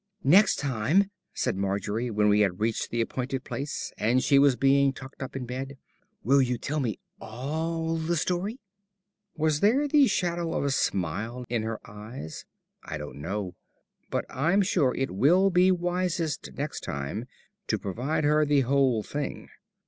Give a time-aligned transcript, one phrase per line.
[0.23, 4.93] "Next time," said Margery, when we had reached the appointed place and she was being
[4.93, 5.77] tucked up in bed,
[6.23, 8.59] "will you tell me all the story?"
[9.35, 12.45] Was there the shadow of a smile in her eyes?
[12.83, 13.53] I don't know.
[14.09, 17.27] But I'm sure it will be wisest next time
[17.67, 19.49] to promise her the whole thing.